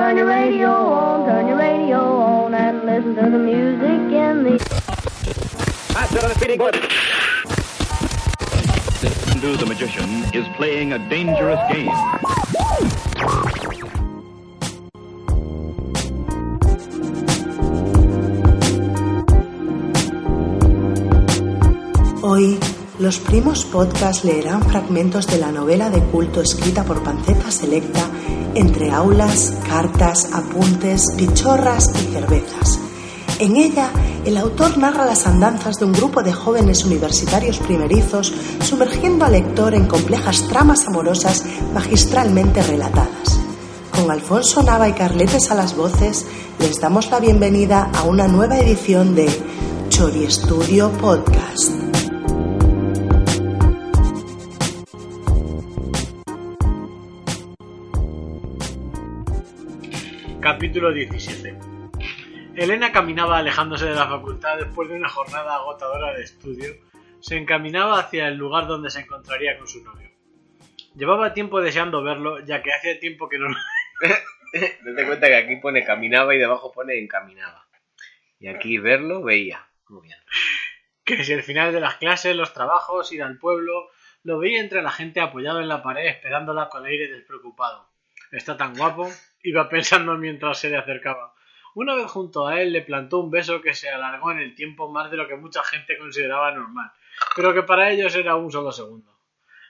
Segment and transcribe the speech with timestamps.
[0.00, 4.52] Turn your radio on, turn your radio on, and listen to the music in the.
[9.28, 11.90] Hindu the magician is playing a dangerous game.
[22.22, 22.69] Hoy,
[23.00, 28.06] los primos podcast leerán fragmentos de la novela de culto escrita por Panceta Selecta
[28.54, 32.78] entre aulas, cartas, apuntes, pichorras y cervezas.
[33.38, 33.88] En ella,
[34.26, 39.74] el autor narra las andanzas de un grupo de jóvenes universitarios primerizos sumergiendo al lector
[39.74, 43.40] en complejas tramas amorosas magistralmente relatadas.
[43.92, 46.26] Con Alfonso Nava y Carletes a las voces,
[46.58, 49.26] les damos la bienvenida a una nueva edición de
[49.88, 51.89] Chori Studio Podcast.
[60.52, 61.56] Capítulo 17
[62.56, 66.74] Elena caminaba alejándose de la facultad después de una jornada agotadora de estudio.
[67.20, 70.10] Se encaminaba hacia el lugar donde se encontraría con su novio.
[70.96, 73.46] Llevaba tiempo deseando verlo, ya que hacía tiempo que no...
[74.84, 77.68] Date cuenta que aquí pone caminaba y debajo pone encaminaba.
[78.40, 79.68] Y aquí verlo veía.
[79.88, 80.18] Muy bien.
[81.04, 83.88] que si el final de las clases, los trabajos, ir al pueblo,
[84.24, 87.89] lo veía entre la gente apoyado en la pared esperándola con aire despreocupado.
[88.30, 89.10] Está tan guapo,
[89.42, 91.34] iba pensando mientras se le acercaba.
[91.74, 94.90] Una vez junto a él le plantó un beso que se alargó en el tiempo
[94.90, 96.90] más de lo que mucha gente consideraba normal,
[97.36, 99.10] pero que para ellos era un solo segundo.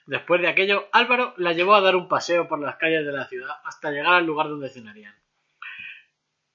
[0.07, 3.27] Después de aquello, Álvaro la llevó a dar un paseo por las calles de la
[3.27, 5.15] ciudad hasta llegar al lugar donde cenarían.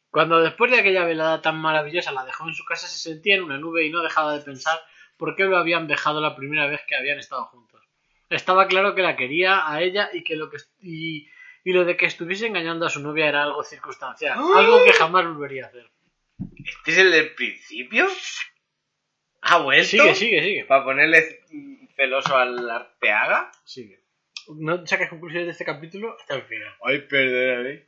[0.09, 3.43] Cuando después de aquella velada tan maravillosa la dejó en su casa, se sentía en
[3.43, 4.79] una nube y no dejaba de pensar
[5.17, 7.81] por qué lo habían dejado la primera vez que habían estado juntos.
[8.29, 11.27] Estaba claro que la quería a ella y que lo que y,
[11.65, 15.25] y lo de que estuviese engañando a su novia era algo circunstancial, algo que jamás
[15.25, 15.89] volvería a hacer.
[16.63, 18.07] ¿Este es el del principio?
[19.41, 19.87] ¿Ha vuelto?
[19.87, 20.65] Sigue, sigue, sigue.
[20.65, 21.41] ¿Para ponerle
[21.95, 23.51] celoso al Arteaga?
[23.63, 23.99] Sigue.
[24.47, 26.71] No saques conclusiones de este capítulo hasta el final.
[26.83, 27.87] Ay, perdóname.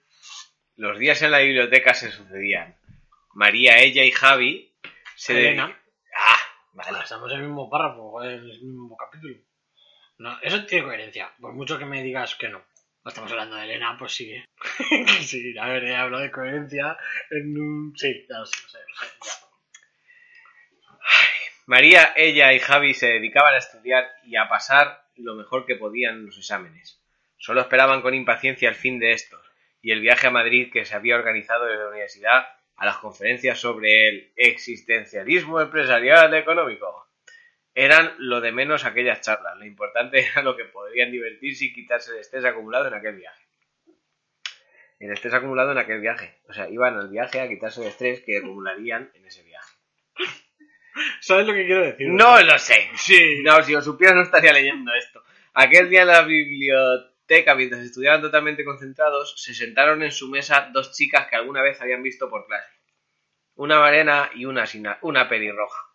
[0.76, 2.76] Los días en la biblioteca se sucedían.
[3.36, 4.74] María, ella y Javi
[5.16, 5.80] se Elena.
[6.18, 6.40] Ah,
[6.74, 6.98] vale.
[7.04, 9.38] Estamos en el mismo párrafo, en el mismo capítulo.
[10.18, 11.32] No, eso tiene coherencia.
[11.40, 12.64] Por mucho que me digas que no.
[13.08, 14.46] Estamos hablando de Elena, pues sigue.
[15.22, 16.98] sí, a ver, he hablado de coherencia
[17.30, 17.94] en un...
[17.96, 18.80] Sí, ya sé.
[21.66, 26.26] María, ella y Javi se dedicaban a estudiar y a pasar lo mejor que podían
[26.26, 27.02] los exámenes.
[27.38, 29.46] Solo esperaban con impaciencia el fin de estos
[29.82, 33.60] y el viaje a Madrid que se había organizado desde la universidad a las conferencias
[33.60, 37.07] sobre el existencialismo empresarial económico.
[37.80, 42.12] Eran lo de menos aquellas charlas, lo importante era lo que podrían divertirse y quitarse
[42.12, 43.44] el estrés acumulado en aquel viaje.
[45.00, 46.40] El estrés acumulado en aquel viaje.
[46.50, 49.76] O sea, iban al viaje a quitarse el estrés que acumularían en ese viaje.
[51.22, 52.08] ¿Sabes lo que quiero decir?
[52.10, 52.90] No lo sé.
[52.96, 53.44] Sí.
[53.44, 55.24] No, si lo supiera no estaría leyendo esto.
[55.54, 60.94] Aquel día en la biblioteca, mientras estudiaban totalmente concentrados, se sentaron en su mesa dos
[60.94, 62.72] chicas que alguna vez habían visto por clase.
[63.54, 65.87] Una morena y una, sin a- una pelirroja.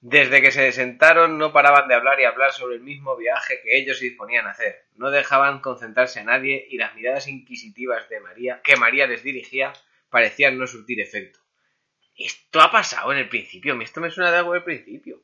[0.00, 3.78] Desde que se sentaron no paraban de hablar y hablar sobre el mismo viaje que
[3.78, 4.84] ellos se disponían a hacer.
[4.94, 9.72] No dejaban concentrarse a nadie y las miradas inquisitivas de María, que María les dirigía,
[10.10, 11.40] parecían no surtir efecto.
[12.16, 15.22] Esto ha pasado en el principio, esto me suena de algo del principio.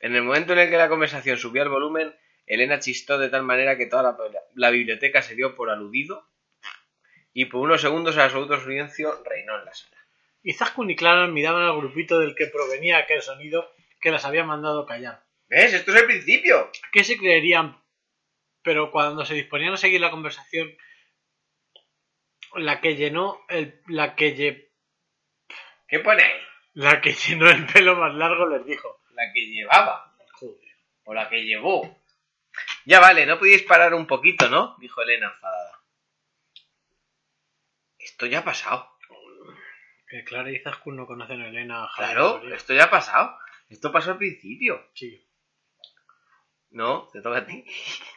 [0.00, 2.14] En el momento en el que la conversación subió al volumen,
[2.46, 4.16] Elena chistó de tal manera que toda
[4.54, 6.28] la, biblioteca se dio por aludido
[7.32, 9.96] y por unos segundos el absoluto silencio reinó en la sala.
[10.42, 13.68] Y Zaskun y Clara miraban al grupito del que provenía aquel sonido
[14.06, 15.24] que las había mandado callar.
[15.48, 15.72] ¿Ves?
[15.74, 16.70] Esto es el principio.
[16.92, 17.82] ¿Qué se creerían?
[18.62, 20.70] Pero cuando se disponían a seguir la conversación,
[22.54, 24.70] la que llenó el, la que lle-
[25.88, 26.40] ¿Qué pone ahí?
[26.74, 29.02] la que llenó el pelo más largo les dijo.
[29.10, 30.14] La que llevaba.
[30.34, 30.76] Joder.
[31.02, 32.00] O la que llevó.
[32.84, 34.76] Ya vale, no podíais parar un poquito, ¿no?
[34.78, 35.80] Dijo Elena enfadada.
[37.98, 38.88] Esto ya ha pasado.
[40.08, 41.88] Que Clara y Zaskun no conocen a Elena.
[41.88, 43.36] Javier Claro, esto ya ha pasado.
[43.68, 44.80] Esto pasó al principio.
[44.94, 45.22] Sí.
[46.70, 47.64] No, te toca a ti.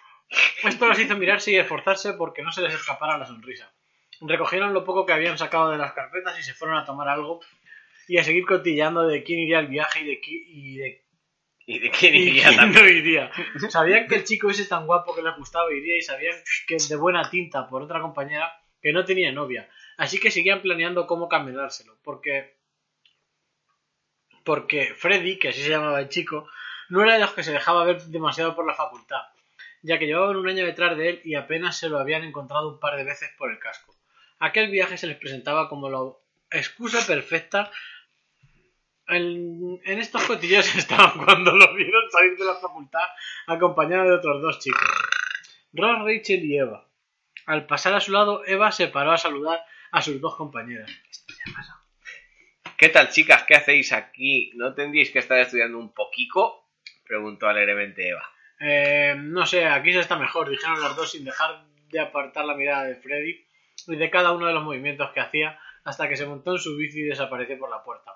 [0.63, 3.71] Esto los hizo mirarse y esforzarse porque no se les escapara la sonrisa.
[4.21, 7.39] Recogieron lo poco que habían sacado de las carpetas y se fueron a tomar algo
[8.07, 11.05] y a seguir cotillando de quién iría al viaje y de, qui- y de
[11.65, 13.31] ¿Y de quién y iría quién no iría.
[13.69, 16.35] Sabían que el chico ese tan guapo que les gustaba iría y sabían
[16.67, 18.51] que de buena tinta por otra compañera
[18.81, 19.69] que no tenía novia.
[19.97, 22.58] Así que seguían planeando cómo camelárselo, porque
[24.49, 26.49] porque Freddy, que así se llamaba el chico,
[26.89, 29.21] no era de los que se dejaba ver demasiado por la facultad,
[29.83, 32.79] ya que llevaban un año detrás de él y apenas se lo habían encontrado un
[32.79, 33.93] par de veces por el casco.
[34.39, 35.99] Aquel viaje se les presentaba como la
[36.49, 37.69] excusa perfecta.
[39.05, 43.07] En, estos cotillos estaban cuando lo vieron salir de la facultad
[43.45, 44.81] acompañado de otros dos chicos,
[45.73, 46.87] Ross, Rachel y Eva.
[47.45, 50.89] Al pasar a su lado, Eva se paró a saludar a sus dos compañeras.
[52.79, 53.43] ¿Qué tal, chicas?
[53.43, 54.53] ¿Qué hacéis aquí?
[54.55, 56.63] ¿No tendríais que estar estudiando un poquito?
[57.05, 58.23] Preguntó alegremente Eva.
[58.57, 62.55] Eh, no sé, aquí se está mejor, dijeron las dos sin dejar de apartar la
[62.55, 63.45] mirada de Freddy
[63.85, 66.77] y de cada uno de los movimientos que hacía hasta que se montó en su
[66.77, 68.13] bici y desapareció por la puerta.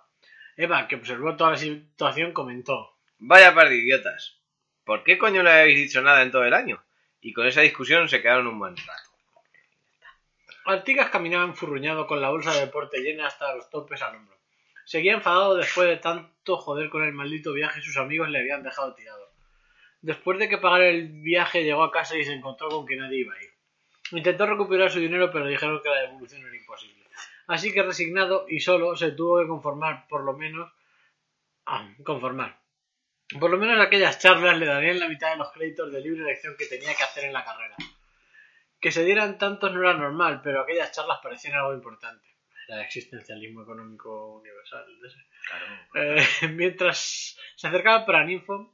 [0.55, 2.95] Eva, que observó toda la situación, comentó.
[3.17, 4.39] Vaya par de idiotas.
[4.85, 6.81] ¿Por qué coño no le habéis dicho nada en todo el año?
[7.19, 9.09] Y con esa discusión se quedaron un buen rato.
[10.63, 14.42] Artigas caminaba enfurruñado con la bolsa de deporte llena hasta los topes al hombro.
[14.85, 18.93] Seguía enfadado después de tanto joder con el maldito viaje sus amigos le habían dejado
[18.93, 19.31] tirado.
[20.01, 23.19] Después de que pagara el viaje llegó a casa y se encontró con que nadie
[23.19, 23.49] iba a ir.
[24.11, 27.03] Intentó recuperar su dinero pero dijeron que la devolución era imposible.
[27.47, 30.71] Así que resignado y solo se tuvo que conformar por lo menos...
[31.65, 32.59] Ah, conformar.
[33.39, 36.55] Por lo menos aquellas charlas le darían la mitad de los créditos de libre elección
[36.57, 37.75] que tenía que hacer en la carrera.
[38.79, 42.32] Que se dieran tantos no era normal, pero aquellas charlas parecían algo importante.
[42.67, 44.85] El existencialismo económico universal.
[45.95, 48.73] Eh, mientras se acercaba para Ninfo,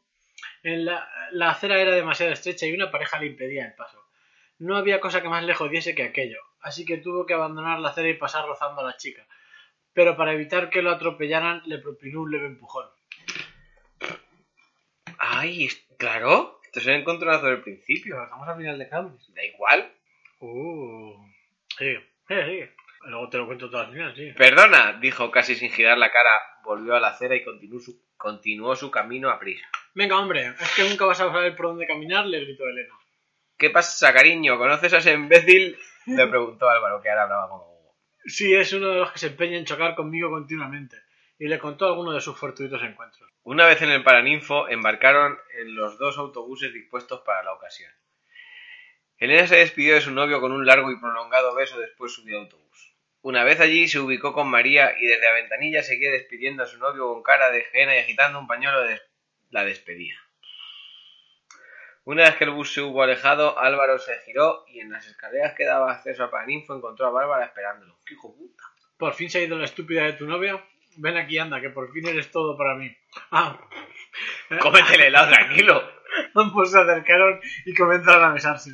[0.63, 4.03] en la, la acera era demasiado estrecha y una pareja le impedía el paso.
[4.59, 7.89] No había cosa que más le jodiese que aquello, así que tuvo que abandonar la
[7.89, 9.25] acera y pasar rozando a la chica.
[9.93, 12.87] Pero para evitar que lo atropellaran, le propinó un leve empujón.
[15.17, 15.69] ¡Ay!
[15.97, 16.59] ¿Claro?
[16.63, 19.33] Esto es el encontronazo del principio, estamos al final de Camus.
[19.33, 19.91] Da igual.
[20.39, 21.15] Uh,
[21.77, 21.97] sí.
[23.05, 24.31] Luego te lo cuento final, sí.
[24.37, 26.41] Perdona, dijo casi sin girar la cara.
[26.63, 29.65] Volvió a la acera y continuó su, continuó su camino a prisa.
[29.95, 32.93] Venga, hombre, es que nunca vas a saber por dónde caminar, le gritó Elena.
[33.57, 34.57] ¿Qué pasa, cariño?
[34.57, 35.77] ¿Conoces a ese imbécil?
[36.05, 37.95] Le preguntó Álvaro, que ahora hablaba como...
[38.25, 40.97] Sí, es uno de los que se empeña en chocar conmigo continuamente.
[41.37, 43.29] Y le contó alguno de sus fortuitos encuentros.
[43.43, 47.91] Una vez en el Paraninfo, embarcaron en los dos autobuses dispuestos para la ocasión.
[49.17, 52.43] Elena se despidió de su novio con un largo y prolongado beso después subió al
[52.43, 52.68] autobús.
[53.21, 56.77] Una vez allí se ubicó con María y desde la ventanilla seguía despidiendo a su
[56.77, 59.01] novio con cara de gena y agitando un pañuelo de
[59.49, 60.15] la despedía.
[62.05, 65.53] Una vez que el bus se hubo alejado, Álvaro se giró y en las escaleras
[65.53, 67.99] que daba acceso al Paraninfo encontró a Bárbara esperándolo.
[68.05, 68.63] ¡Qué hijo puta!
[68.97, 70.63] ¿Por fin se ha ido la estúpida de tu novia?
[70.97, 72.89] Ven aquí, anda, que por fin eres todo para mí.
[73.31, 73.59] Ah.
[74.61, 75.83] ¡Cómete el helado, tranquilo!
[76.35, 78.71] Ambos se acercaron y comenzaron a besarse.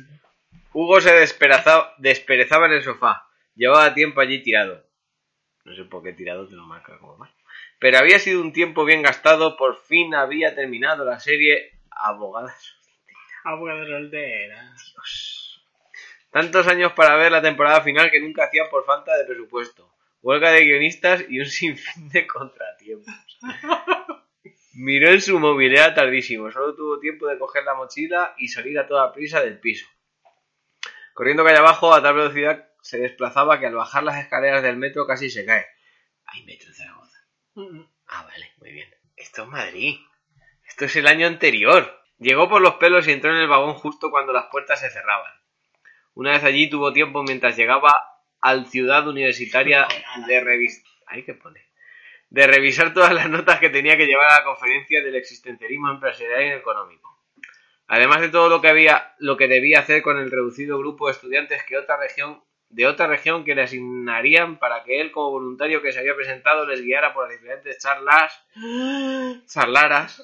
[0.72, 3.26] Hugo se desperezaba en el sofá.
[3.56, 4.86] Llevaba tiempo allí tirado.
[5.64, 7.30] No sé por qué tirado te lo marca como mal.
[7.80, 9.56] Pero había sido un tiempo bien gastado.
[9.56, 12.76] Por fin había terminado la serie Abogadas.
[13.44, 14.74] Abogada soltera.
[16.30, 19.90] Tantos años para ver la temporada final que nunca hacían por falta de presupuesto.
[20.20, 23.14] Huelga de guionistas y un sinfín de contratiempos.
[24.74, 26.50] Miró en su móvil, era tardísimo.
[26.50, 29.86] Solo tuvo tiempo de coger la mochila y salir a toda prisa del piso.
[31.14, 35.08] Corriendo calle abajo a tal velocidad se desplazaba que al bajar las escaleras del metro
[35.08, 35.66] casi se cae.
[36.24, 37.18] Hay metro en Zaragoza.
[38.06, 38.88] Ah, vale, muy bien.
[39.16, 39.98] Esto es Madrid.
[40.68, 42.00] Esto es el año anterior.
[42.18, 45.32] Llegó por los pelos y entró en el vagón justo cuando las puertas se cerraban.
[46.14, 47.92] Una vez allí tuvo tiempo mientras llegaba
[48.40, 49.88] al ciudad universitaria
[50.28, 50.84] de revisar.
[51.42, 51.66] Pone.
[52.30, 56.44] De revisar todas las notas que tenía que llevar a la conferencia del existencialismo empresarial
[56.44, 57.20] y económico.
[57.88, 61.12] Además de todo lo que había, lo que debía hacer con el reducido grupo de
[61.12, 65.82] estudiantes que otra región, de otra región que le asignarían para que él, como voluntario
[65.82, 68.44] que se había presentado, les guiara por las diferentes charlas,
[69.46, 70.22] charlaras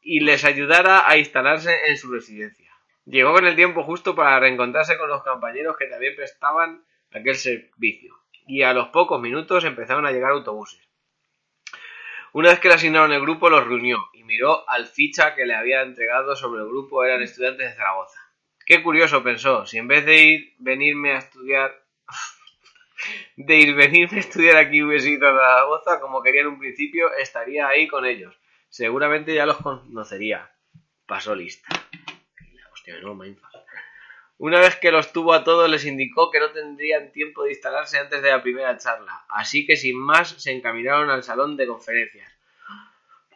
[0.00, 2.70] y les ayudara a instalarse en su residencia.
[3.04, 8.14] Llegó con el tiempo justo para reencontrarse con los compañeros que también prestaban aquel servicio.
[8.46, 10.80] Y a los pocos minutos empezaron a llegar autobuses.
[12.32, 15.54] Una vez que le asignaron el grupo, los reunió y miró al ficha que le
[15.54, 18.21] había entregado sobre el grupo eran estudiantes de Zaragoza.
[18.66, 21.82] Qué curioso, pensó, si en vez de ir venirme a estudiar
[23.36, 27.12] de ir venirme a estudiar aquí hubiese ido a Zaragoza como quería en un principio,
[27.14, 28.34] estaría ahí con ellos.
[28.68, 30.50] Seguramente ya los conocería.
[31.06, 31.68] Pasó lista.
[32.72, 33.18] Hostia, no.
[34.38, 37.98] Una vez que los tuvo a todos, les indicó que no tendrían tiempo de instalarse
[37.98, 42.32] antes de la primera charla, así que sin más se encaminaron al salón de conferencias.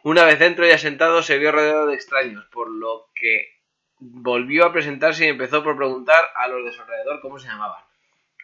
[0.03, 3.56] Una vez dentro y asentado, se vio rodeado de extraños, por lo que
[3.99, 7.83] volvió a presentarse y empezó por preguntar a los de su alrededor cómo se llamaban.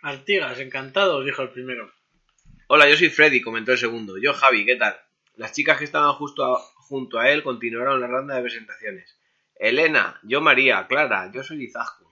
[0.01, 1.91] Artigas, encantado, dijo el primero.
[2.67, 4.15] Hola, yo soy Freddy, comentó el segundo.
[4.17, 4.99] Yo Javi, ¿qué tal?
[5.35, 9.17] Las chicas que estaban justo a- junto a él continuaron la ronda de presentaciones.
[9.55, 12.07] Elena, yo María, Clara, yo soy Izaskun.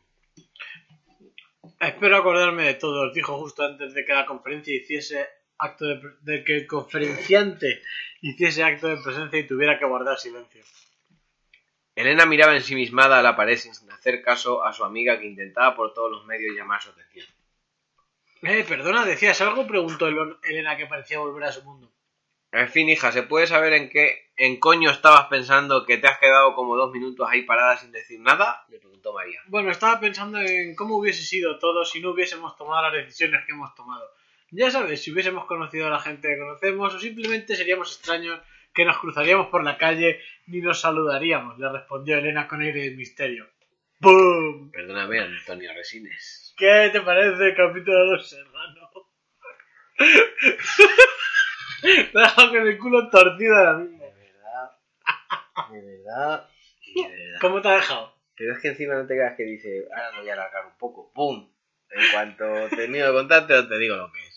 [1.80, 6.44] Espero acordarme de todos, dijo justo antes de que la conferencia hiciese acto de, de
[6.44, 7.82] que el conferenciante
[8.22, 10.64] hiciese acto de presencia y tuviera que guardar silencio.
[12.02, 15.94] Elena miraba ensimismada a la pared sin hacer caso a su amiga que intentaba por
[15.94, 17.28] todos los medios llamar su atención.
[18.42, 19.68] Eh, perdona, ¿decías algo?
[19.68, 20.08] preguntó
[20.44, 21.92] Elena que parecía volver a su mundo.
[22.52, 26.18] En fin, hija, ¿se puede saber en qué en coño estabas pensando que te has
[26.18, 28.66] quedado como dos minutos ahí parada sin decir nada?
[28.70, 29.40] Le preguntó María.
[29.46, 33.54] Bueno, estaba pensando en cómo hubiese sido todo si no hubiésemos tomado las decisiones que
[33.54, 34.04] hemos tomado.
[34.50, 38.42] Ya sabes, si hubiésemos conocido a la gente que conocemos o simplemente seríamos extraños
[38.74, 42.96] que nos cruzaríamos por la calle ni nos saludaríamos, le respondió Elena con aire de
[42.96, 43.48] misterio.
[44.00, 44.72] ¡Bum!
[44.72, 46.54] Perdóname, Antonio Resines.
[46.58, 48.90] ¿Qué te parece el capítulo de los serranos?
[51.84, 53.98] Me he dejado con el culo torcido ahora mismo.
[53.98, 54.72] De verdad,
[55.72, 56.50] de verdad,
[56.82, 57.40] y de verdad.
[57.42, 58.16] ¿Cómo te ha dejado?
[58.36, 60.78] Pero es que encima no te creas que dice, ahora lo voy a alargar un
[60.78, 61.12] poco.
[61.14, 61.48] ¡Pum!
[61.92, 64.31] En cuanto termino de contarte, te digo lo que es.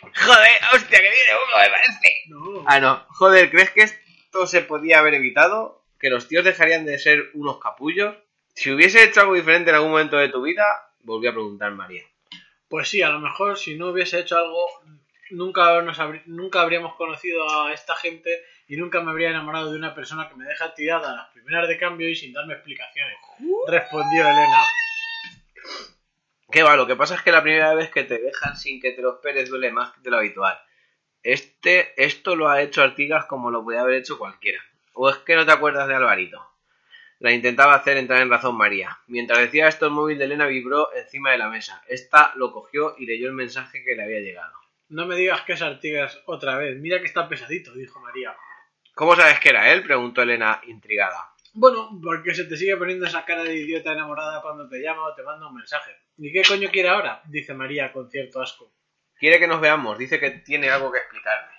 [0.00, 2.22] Joder, hostia, que viene uno, me parece.
[2.28, 2.64] No.
[2.66, 3.06] Ah, no.
[3.10, 5.84] Joder, ¿crees que esto se podía haber evitado?
[5.98, 8.14] ¿Que los tíos dejarían de ser unos capullos?
[8.54, 10.64] Si hubiese hecho algo diferente en algún momento de tu vida,
[11.00, 12.02] volví a preguntar María.
[12.68, 14.66] Pues sí, a lo mejor si no hubiese hecho algo,
[15.30, 19.94] nunca, nos nunca habríamos conocido a esta gente y nunca me habría enamorado de una
[19.94, 23.16] persona que me deja tirada a las primeras de cambio y sin darme explicaciones.
[23.66, 24.62] Respondió Elena.
[26.50, 26.76] ¿Qué va?
[26.76, 29.14] Lo que pasa es que la primera vez que te dejan sin que te lo
[29.14, 30.58] esperes duele más de lo habitual.
[31.22, 34.62] Este, esto lo ha hecho Artigas como lo podía haber hecho cualquiera.
[34.94, 36.42] ¿O es que no te acuerdas de Alvarito?
[37.18, 38.98] La intentaba hacer entrar en razón María.
[39.08, 41.82] Mientras decía esto, el móvil de Elena vibró encima de la mesa.
[41.86, 44.54] Esta lo cogió y leyó el mensaje que le había llegado.
[44.88, 46.78] No me digas que es Artigas otra vez.
[46.78, 48.34] Mira que está pesadito, dijo María.
[48.94, 49.82] ¿Cómo sabes que era él?
[49.82, 51.34] preguntó Elena, intrigada.
[51.60, 55.14] Bueno, porque se te sigue poniendo esa cara de idiota enamorada cuando te llama o
[55.14, 55.90] te manda un mensaje.
[56.16, 57.20] ¿Y qué coño quiere ahora?
[57.26, 58.72] dice María con cierto asco.
[59.18, 61.52] Quiere que nos veamos, dice que tiene algo que explicarme.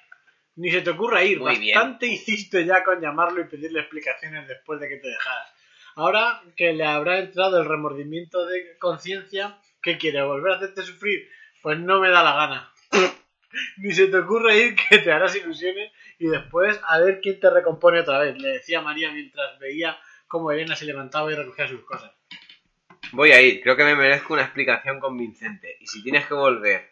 [0.55, 1.39] Ni se te ocurra ir.
[1.39, 1.75] Muy bien.
[1.75, 5.53] Bastante hiciste ya con llamarlo y pedirle explicaciones después de que te dejaras.
[5.95, 10.23] Ahora que le habrá entrado el remordimiento de conciencia, ¿qué quiere?
[10.23, 11.27] ¿Volver a hacerte sufrir?
[11.61, 12.73] Pues no me da la gana.
[13.77, 17.49] Ni se te ocurra ir que te harás ilusiones y después a ver quién te
[17.49, 21.83] recompone otra vez, le decía María mientras veía cómo Elena se levantaba y recogía sus
[21.83, 22.11] cosas.
[23.11, 25.77] Voy a ir, creo que me merezco una explicación convincente.
[25.79, 26.91] Y si tienes que volver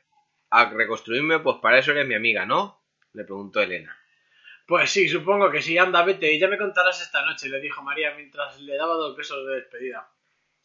[0.49, 2.81] a reconstruirme, pues para eso eres mi amiga, ¿no?
[3.13, 3.95] Le preguntó Elena.
[4.65, 7.83] Pues sí, supongo que sí, anda, vete, y ya me contarás esta noche, le dijo
[7.83, 10.09] María mientras le daba dos besos de despedida.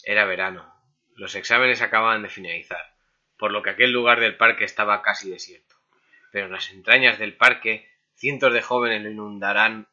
[0.05, 0.75] Era verano.
[1.15, 2.97] Los exámenes acababan de finalizar,
[3.37, 5.77] por lo que aquel lugar del parque estaba casi desierto.
[6.33, 9.87] Pero en las entrañas del parque, cientos de jóvenes lo inundarán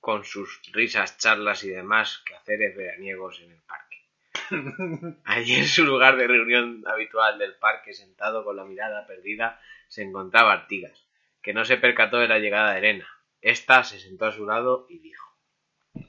[0.00, 4.02] con sus risas, charlas y demás quehaceres veraniegos en el parque.
[5.24, 10.02] Allí en su lugar de reunión habitual del parque, sentado con la mirada perdida, se
[10.02, 11.06] encontraba Artigas,
[11.40, 13.08] que no se percató de la llegada de Elena.
[13.40, 15.30] Esta se sentó a su lado y dijo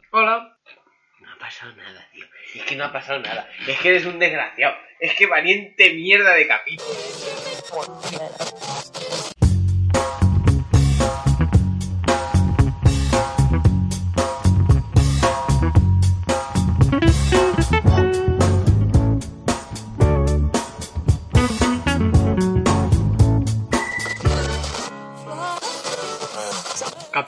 [0.09, 0.57] Hola.
[1.19, 2.25] No ha pasado nada, tío.
[2.55, 3.47] Es que no ha pasado nada.
[3.67, 4.75] Es que eres un desgraciado.
[4.99, 6.89] Es que valiente mierda de capítulo.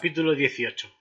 [0.03, 0.93] Capítulo 18.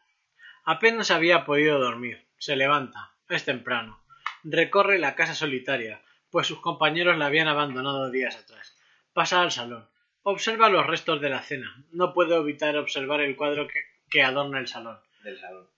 [0.64, 2.24] Apenas había podido dormir.
[2.38, 3.10] Se levanta.
[3.28, 4.00] Es temprano.
[4.44, 8.78] Recorre la casa solitaria, pues sus compañeros la habían abandonado días atrás.
[9.12, 9.88] Pasa al salón.
[10.22, 11.84] Observa los restos de la cena.
[11.90, 15.00] No puede evitar observar el cuadro que, que adorna el salón.
[15.24, 15.68] Del salón.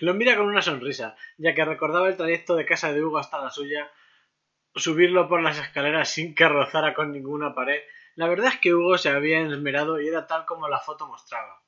[0.00, 3.42] Lo mira con una sonrisa, ya que recordaba el trayecto de casa de Hugo hasta
[3.42, 3.90] la suya,
[4.74, 7.82] subirlo por las escaleras sin que rozara con ninguna pared.
[8.14, 11.61] La verdad es que Hugo se había esmerado y era tal como la foto mostraba.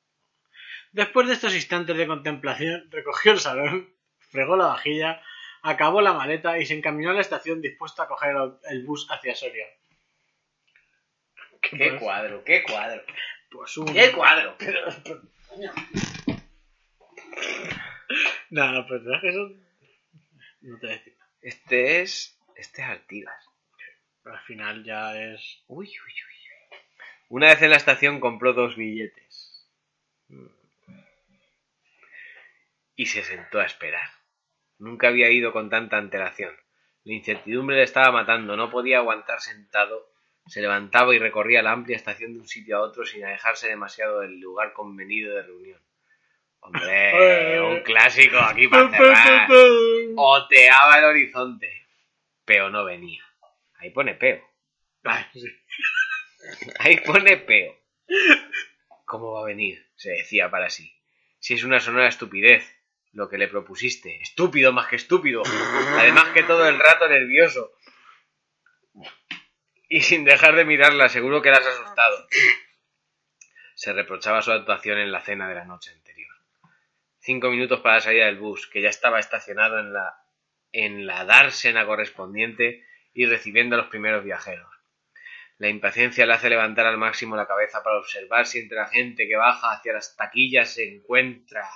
[0.95, 3.93] Después de estos instantes de contemplación, recogió el salón,
[4.31, 5.21] fregó la vajilla,
[5.63, 8.37] acabó la maleta y se encaminó a la estación dispuesto a coger
[8.71, 9.67] el- bus hacia Soria.
[11.61, 12.01] Qué pues?
[12.01, 13.03] cuadro, qué cuadro.
[13.51, 13.93] Pues un...
[13.93, 14.57] Qué cuadro.
[18.51, 19.65] Nada, los personajes son...
[20.61, 21.31] No te decir nada.
[21.43, 22.39] Este es.
[22.55, 23.45] Este es Artigas.
[24.27, 25.65] Al final ya es...
[25.67, 26.79] Uy, uy, uy.
[27.31, 29.67] Una vez en la estación compró dos billetes.
[32.97, 34.09] Y se sentó a esperar.
[34.79, 36.55] Nunca había ido con tanta antelación.
[37.05, 40.13] La incertidumbre le estaba matando, no podía aguantar sentado.
[40.47, 44.21] Se levantaba y recorría la amplia estación de un sitio a otro sin alejarse demasiado
[44.21, 45.81] del lugar convenido de reunión.
[46.61, 49.49] Hombre, un clásico aquí para cerrar.
[50.17, 51.87] Oteaba el horizonte,
[52.45, 53.23] pero no venía.
[53.77, 54.43] Ahí pone peo.
[55.33, 55.45] Sí.
[56.79, 57.77] Ahí pone peo.
[59.05, 59.85] ¿Cómo va a venir?
[59.97, 60.93] se decía para sí.
[61.39, 62.75] Si es una sonora estupidez
[63.15, 64.21] lo que le propusiste.
[64.21, 65.43] Estúpido más que estúpido.
[65.99, 67.73] Además que todo el rato nervioso.
[69.89, 72.27] Y sin dejar de mirarla, seguro que la asustado.
[73.77, 76.35] Se reprochaba su actuación en la cena de la noche anterior.
[77.19, 80.15] Cinco minutos para la salida del bus, que ya estaba estacionado en la,
[80.73, 84.69] en la dársena correspondiente y recibiendo a los primeros viajeros.
[85.59, 89.29] La impaciencia le hace levantar al máximo la cabeza para observar si entre la gente
[89.29, 91.69] que baja hacia las taquillas se encuentra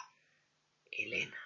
[1.05, 1.37] Elena.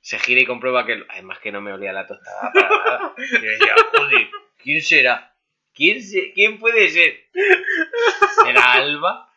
[0.00, 1.02] Se gira y comprueba que...
[1.08, 3.14] Además que no me olía la tostada para nada.
[3.18, 4.28] Y decía, joder,
[4.62, 5.34] ¿quién será?
[5.72, 7.24] ¿Quién, se- ¿Quién puede ser?
[8.44, 9.30] ¿Será Alba?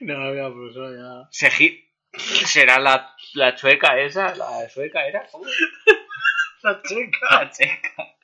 [0.00, 1.28] No, había pues ya.
[1.30, 4.34] Se gi- ¿Será la, la chueca esa?
[4.34, 5.24] ¿La sueca era?
[5.30, 5.44] ¿Cómo?
[6.62, 7.18] La chica.
[7.30, 8.14] La checa.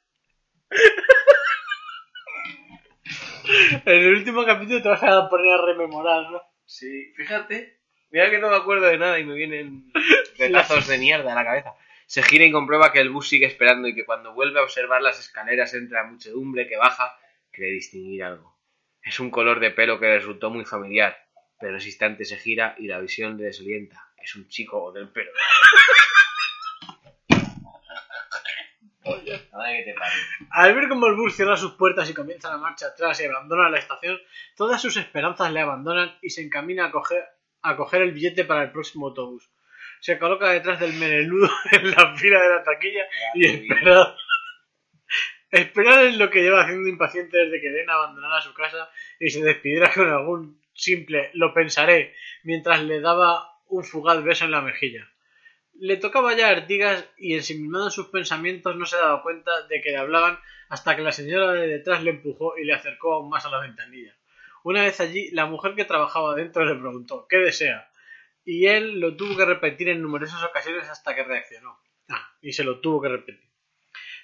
[3.06, 6.42] En el último capítulo te vas a poner a rememorar, ¿no?
[6.66, 7.77] Sí, fíjate.
[8.10, 9.92] Mira que no me acuerdo de nada y me vienen
[10.38, 11.74] retazos de mierda a la cabeza.
[12.06, 15.02] Se gira y comprueba que el bus sigue esperando y que cuando vuelve a observar
[15.02, 17.14] las escaleras entre la muchedumbre que baja,
[17.50, 18.56] cree distinguir algo.
[19.02, 21.18] Es un color de pelo que le resultó muy familiar,
[21.60, 24.08] pero en ese instante se gira y la visión le desorienta.
[24.16, 25.30] Es un chico del pelo.
[29.68, 29.94] Que te.
[30.50, 33.68] Al ver cómo el bus cierra sus puertas y comienza la marcha atrás y abandona
[33.68, 34.18] la estación,
[34.56, 37.24] todas sus esperanzas le abandonan y se encamina a coger,
[37.68, 39.50] a coger el billete para el próximo autobús.
[40.00, 44.16] Se coloca detrás del meneludo en la fila de la taquilla y espera.
[45.50, 49.42] Esperar es lo que lleva haciendo impaciente desde que Elena abandonara su casa y se
[49.42, 55.08] despidiera con algún simple lo pensaré mientras le daba un fugaz beso en la mejilla.
[55.80, 59.80] Le tocaba ya a Artigas y ensimismado en sus pensamientos no se daba cuenta de
[59.80, 63.30] que le hablaban hasta que la señora de detrás le empujó y le acercó aún
[63.30, 64.17] más a la ventanilla.
[64.68, 67.88] Una vez allí, la mujer que trabajaba dentro le preguntó ¿qué desea?
[68.44, 71.80] Y él lo tuvo que repetir en numerosas ocasiones hasta que reaccionó.
[72.10, 73.48] Ah, y se lo tuvo que repetir.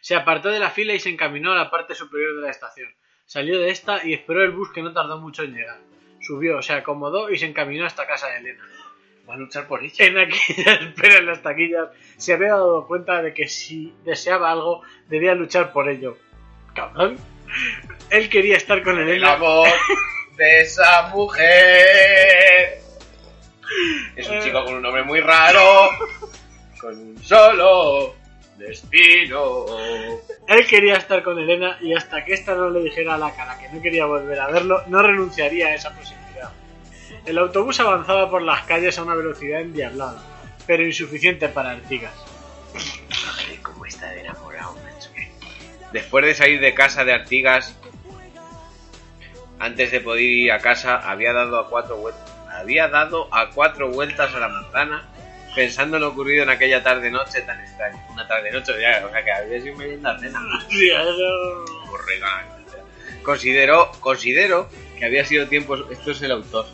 [0.03, 2.95] Se apartó de la fila y se encaminó a la parte superior de la estación.
[3.25, 5.79] Salió de esta y esperó el bus que no tardó mucho en llegar.
[6.21, 8.69] Subió, se acomodó y se encaminó hasta casa de Elena.
[9.27, 10.05] Va a luchar por ella.
[10.05, 14.83] En aquella espera en las taquillas se había dado cuenta de que si deseaba algo
[15.09, 16.19] debía luchar por ello.
[16.75, 17.17] Cabrón.
[18.11, 19.33] Él quería estar con El Elena.
[19.33, 19.69] amor
[20.37, 22.81] de esa mujer.
[24.17, 25.91] Es un chico con un nombre muy raro.
[26.81, 28.15] Con un solo
[28.57, 29.67] destino.
[30.49, 33.59] Él quería estar con Elena y hasta que ésta no le dijera a la cara
[33.59, 36.51] que no quería volver a verlo, no renunciaría a esa posibilidad.
[37.25, 40.23] El autobús avanzaba por las calles a una velocidad endiablada,
[40.67, 42.13] pero insuficiente para Artigas.
[43.49, 45.11] Ay, cómo está de enamorado, macho.
[45.93, 47.77] Después de salir de casa de Artigas,
[49.65, 52.31] antes de poder ir a casa, había dado a cuatro vueltas.
[52.51, 55.09] Había dado a cuatro vueltas a la manzana
[55.55, 58.05] pensando en lo ocurrido en aquella tarde noche tan extraña.
[58.11, 60.39] Una tarde noche ya, o sea que había sido merienda cena.
[63.23, 65.77] Considero, considero que había sido tiempo.
[65.91, 66.67] Esto es el autor.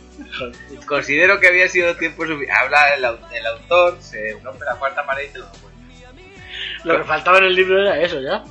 [0.85, 2.51] Considero que había sido tiempo suficiente.
[2.51, 5.71] Habla el, el autor, se rompe la cuarta pared y te lo cuenta.
[6.83, 8.43] Lo que faltaba en el libro era eso, ¿ya?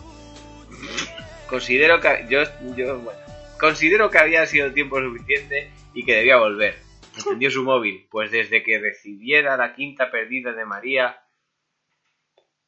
[1.47, 2.41] Considero que yo,
[2.75, 3.21] yo bueno,
[3.61, 6.77] considero que había sido tiempo suficiente y que debía volver.
[7.15, 11.23] Encendió su móvil, pues desde que recibiera la quinta perdida de María,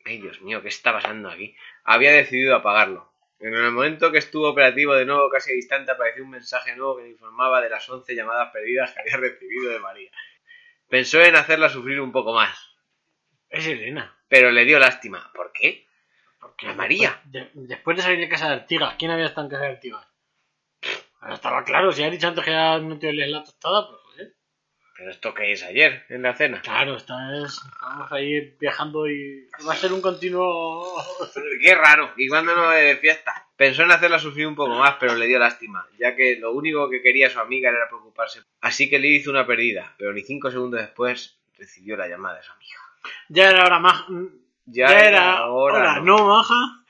[0.04, 1.56] ay Dios mío, ¿qué está pasando aquí?
[1.84, 3.10] Había decidido apagarlo.
[3.38, 6.96] En el momento que estuvo operativo de nuevo, casi al instante, apareció un mensaje nuevo
[6.96, 10.10] que le informaba de las 11 llamadas perdidas que había recibido de María.
[10.88, 12.56] Pensó en hacerla sufrir un poco más,
[13.48, 14.16] Es Elena.
[14.28, 15.30] pero le dio lástima.
[15.34, 15.86] ¿Por qué?
[16.38, 17.20] Porque ¿A María?
[17.24, 19.70] Después de, después de salir de casa de Artigas, ¿quién había estado en casa de
[19.70, 20.06] Artigas?
[21.22, 22.50] Ahora estaba claro, si ha dicho antes que
[23.00, 24.34] te olías la tostada, pues joder.
[24.96, 26.60] ¿Pero esto qué es ayer en la cena?
[26.62, 30.84] Claro, estás, estamos ahí viajando y va a ser un continuo...
[31.62, 33.32] Qué raro, y cuando no de fiesta.
[33.56, 36.90] Pensó en hacerla sufrir un poco más, pero le dio lástima, ya que lo único
[36.90, 38.40] que quería su amiga era preocuparse.
[38.60, 42.42] Así que le hizo una perdida, pero ni cinco segundos después recibió la llamada de
[42.42, 42.74] su amiga.
[43.28, 44.04] Ya era hora más...
[44.64, 46.16] Ya, Ya, era era hora, hora, ¿no?
[46.18, 46.81] no maja,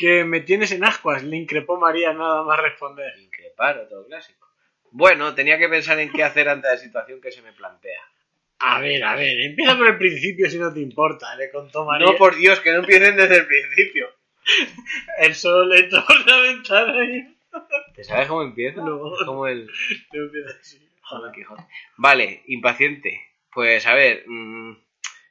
[0.00, 3.12] que me tienes en ascuas, le increpó María nada más responder.
[3.18, 4.48] Increpar, otro clásico.
[4.92, 8.00] Bueno, tenía que pensar en qué hacer ante la situación que se me plantea.
[8.60, 12.06] A ver, a ver, empieza por el principio si no te importa, le contó María.
[12.06, 14.08] No, por Dios, que no empiecen desde el principio.
[15.18, 17.36] El sol entró por la ventana y...
[17.94, 18.80] ¿Te sabes cómo empieza?
[18.80, 18.98] No.
[19.26, 19.66] Como el...
[20.12, 20.80] no empieza así.
[21.02, 21.62] Joder, Quijote.
[21.98, 23.20] Vale, impaciente.
[23.52, 24.78] Pues a ver, mm,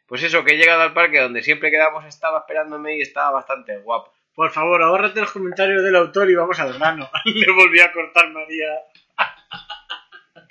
[0.06, 3.78] pues eso, que he llegado al parque donde siempre quedamos, estaba esperándome y estaba bastante
[3.80, 4.14] guapo.
[4.39, 7.10] Por favor, ahórrate los comentarios del autor y vamos al grano.
[7.25, 8.69] Le volví a cortar María.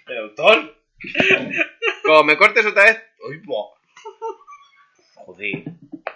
[0.07, 0.77] ¿El autor?
[2.05, 3.03] Como me cortes otra vez.
[3.27, 3.69] Uy, buah.
[5.15, 5.65] Joder.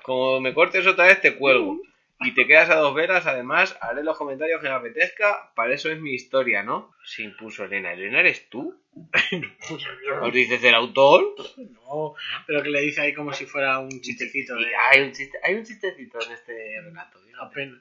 [0.03, 1.79] Como me cortes otra vez, te cuelgo.
[2.25, 5.53] Y te quedas a dos veras, además, haré los comentarios que me apetezca.
[5.55, 6.95] Para eso es mi historia, ¿no?
[7.05, 7.93] Se impuso Elena.
[7.93, 8.79] ¿Elena eres tú?
[10.23, 11.35] ¿Os dices el autor?
[11.57, 12.15] No,
[12.47, 14.75] pero que le dice ahí como si fuera un chistecito de...
[14.75, 17.19] Hay, un chiste, hay un chistecito en este relato.
[17.41, 17.81] Apenas.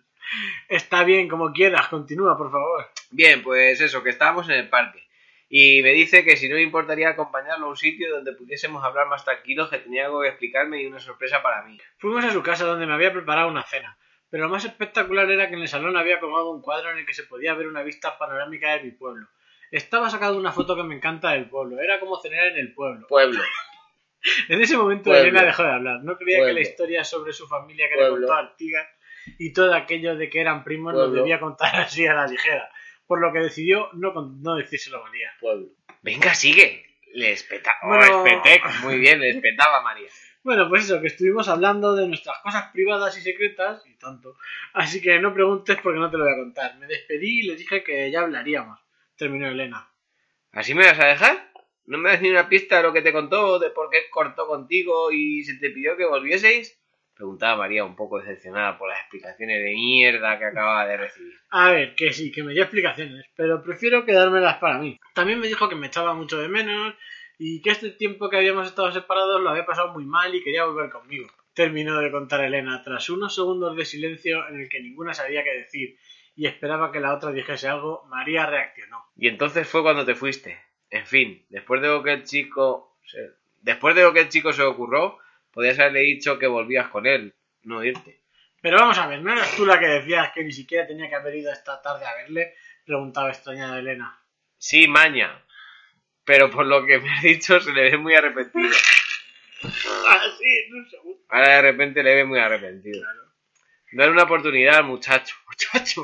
[0.70, 2.88] Está bien, como quieras, continúa, por favor.
[3.12, 5.04] Bien, pues eso, que estábamos en el parque.
[5.50, 9.08] Y me dice que si no le importaría acompañarlo a un sitio donde pudiésemos hablar
[9.08, 11.78] más tranquilos, que tenía algo que explicarme y una sorpresa para mí.
[11.98, 13.98] Fuimos a su casa donde me había preparado una cena,
[14.32, 17.06] pero lo más espectacular era que en el salón había colgado un cuadro en el
[17.06, 19.28] que se podía ver una vista panorámica de mi pueblo.
[19.70, 23.06] Estaba sacado una foto que me encanta del pueblo, era como cenar en el pueblo.
[23.08, 23.40] Pueblo.
[24.50, 25.24] En ese momento Pueblo.
[25.30, 28.18] Elena dejó de hablar, no creía que la historia sobre su familia que Pueblo.
[28.18, 28.88] le contó Artigas
[29.40, 31.22] y todo aquello de que eran primos lo Pueblo.
[31.22, 32.70] debía contar así a la ligera,
[33.08, 35.32] por lo que decidió no, con- no decírselo a María.
[35.40, 35.70] Pueblo.
[36.04, 36.86] Venga, sigue.
[37.16, 37.74] Le espeta.
[37.82, 38.24] oh, Bueno.
[38.84, 40.10] Muy bien, le espetaba a María.
[40.44, 44.38] Bueno, pues eso, que estuvimos hablando de nuestras cosas privadas y secretas y tanto.
[44.74, 46.78] Así que no preguntes porque no te lo voy a contar.
[46.78, 48.80] Me despedí y le dije que ya hablaríamos.
[49.16, 49.88] Terminó Elena.
[50.52, 51.52] ¿Así me vas a dejar?
[51.86, 54.48] ¿No me das ni una pista de lo que te contó, de por qué cortó
[54.48, 56.82] contigo y se te pidió que volvieseis?
[57.14, 61.34] Preguntaba María un poco decepcionada por las explicaciones de mierda que acababa de recibir.
[61.52, 64.98] A ver, que sí, que me dio explicaciones, pero prefiero quedármelas para mí.
[65.14, 66.96] También me dijo que me echaba mucho de menos
[67.44, 70.66] y que este tiempo que habíamos estado separados lo había pasado muy mal y quería
[70.66, 71.28] volver conmigo.
[71.56, 75.50] Terminó de contar Elena tras unos segundos de silencio en el que ninguna sabía qué
[75.56, 75.98] decir
[76.36, 78.06] y esperaba que la otra dijese algo.
[78.10, 79.06] María reaccionó.
[79.16, 80.60] Y entonces fue cuando te fuiste.
[80.92, 83.32] En fin, después de lo que el chico se...
[83.58, 85.18] después de lo que el chico se ocurrió,
[85.52, 88.22] podías haberle dicho que volvías con él, no irte.
[88.62, 91.16] Pero vamos a ver, ¿no eras tú la que decías que ni siquiera tenía que
[91.16, 92.54] haber ido esta tarde a verle?
[92.86, 94.16] Preguntaba extrañada Elena.
[94.60, 95.44] Sí, maña.
[96.32, 98.74] Pero por lo que me has dicho se le ve muy arrepentido.
[100.08, 101.20] Ah, sí, en un segundo.
[101.28, 103.06] Ahora de repente le ve muy arrepentido.
[103.92, 105.36] Dale una oportunidad al muchacho.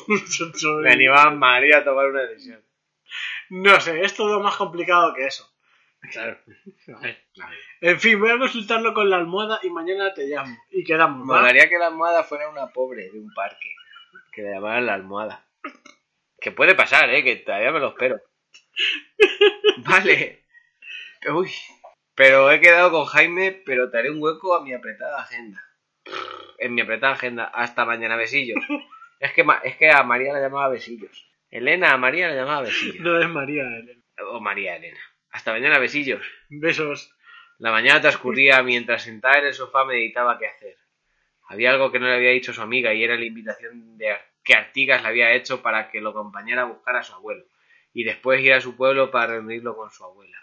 [0.08, 0.80] Muchacho.
[0.84, 2.62] Me animaba a María a tomar una decisión.
[3.52, 5.50] No sé, es todo más complicado que eso.
[6.12, 6.38] Claro.
[7.80, 10.58] En fin, voy a consultarlo con la almohada y mañana te llamo.
[10.72, 11.38] Y quedamos, ¿va?
[11.40, 13.74] Molaría que la almohada fuera una pobre de un parque.
[14.34, 15.48] Que le llamaran la almohada.
[16.42, 18.20] Que puede pasar, eh, que todavía me lo espero.
[19.78, 20.46] Vale.
[21.30, 21.52] Uy.
[22.16, 25.64] Pero he quedado con Jaime, pero te haré un hueco a mi apretada agenda.
[26.58, 27.46] En mi apretada agenda.
[27.46, 28.64] Hasta mañana, besillos.
[29.20, 31.28] Es que, es que a María la llamaba besillos.
[31.50, 33.00] Elena a María la llamaba besillos.
[33.00, 34.04] No es María, Elena.
[34.30, 35.00] O María Elena.
[35.32, 36.24] Hasta mañana, besillos.
[36.50, 37.12] Besos.
[37.58, 40.78] La mañana transcurría mientras sentada en el sofá meditaba qué hacer.
[41.50, 44.54] Había algo que no le había dicho su amiga y era la invitación de que
[44.54, 47.44] Artigas le había hecho para que lo acompañara a buscar a su abuelo
[48.00, 50.38] y después ir a su pueblo para reunirlo con su abuela.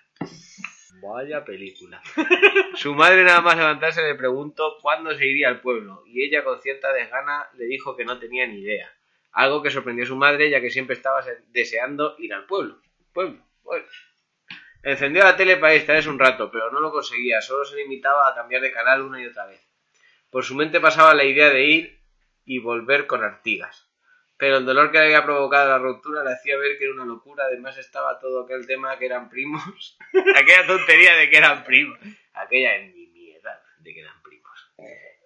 [1.00, 2.02] Vaya película.
[2.74, 6.60] Su madre nada más levantarse le preguntó cuándo se iría al pueblo y ella con
[6.60, 8.90] cierta desgana le dijo que no tenía ni idea.
[9.30, 12.80] Algo que sorprendió a su madre ya que siempre estaba se- deseando ir al pueblo.
[13.12, 13.86] Pueblo, pueblo.
[14.82, 18.34] Encendió la tele para distraerse un rato, pero no lo conseguía, solo se limitaba a
[18.34, 19.60] cambiar de canal una y otra vez.
[20.30, 22.00] Por su mente pasaba la idea de ir
[22.44, 23.83] y volver con Artigas.
[24.36, 27.44] Pero el dolor que había provocado la ruptura le hacía ver que era una locura,
[27.44, 29.96] además estaba todo aquel tema que eran primos,
[30.36, 31.98] aquella tontería de que eran primos,
[32.34, 34.72] aquella nimiedad de que eran primos.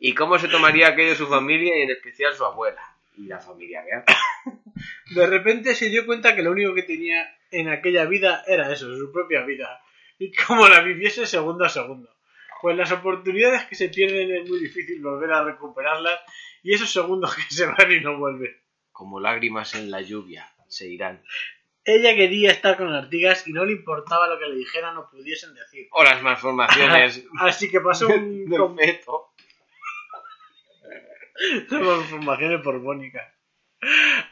[0.00, 2.82] ¿Y cómo se tomaría aquello su familia y en especial su abuela?
[3.16, 4.04] Y la familia real.
[5.14, 8.94] De repente se dio cuenta que lo único que tenía en aquella vida era eso,
[8.96, 9.82] su propia vida.
[10.18, 12.10] Y cómo la viviese segundo a segundo.
[12.60, 16.20] Pues las oportunidades que se pierden es muy difícil volver a recuperarlas
[16.62, 18.56] y esos segundos que se van y no vuelven.
[18.98, 21.22] Como lágrimas en la lluvia, se irán.
[21.84, 25.54] Ella quería estar con Artigas y no le importaba lo que le dijeran o pudiesen
[25.54, 25.86] decir.
[25.92, 28.76] O las malformaciones Así que pasó un...
[28.76, 29.34] feto.
[31.68, 33.32] Transformaciones borbónicas.